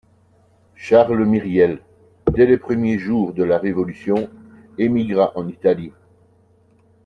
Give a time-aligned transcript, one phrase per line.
[0.75, 1.79] Charles Myriel,
[2.33, 4.31] dès les premiers jours de la révolution,
[4.79, 5.91] émigra en Italie